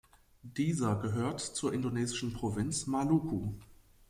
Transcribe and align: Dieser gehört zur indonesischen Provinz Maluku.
Dieser 0.41 0.95
gehört 0.95 1.41
zur 1.41 1.75
indonesischen 1.75 2.33
Provinz 2.33 2.87
Maluku. 2.87 3.51